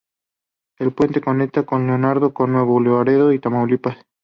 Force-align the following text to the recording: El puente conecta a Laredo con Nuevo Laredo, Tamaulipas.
El 0.79 0.95
puente 0.95 1.21
conecta 1.21 1.59
a 1.59 1.77
Laredo 1.79 2.33
con 2.33 2.53
Nuevo 2.53 2.79
Laredo, 2.81 3.29
Tamaulipas. 3.39 4.03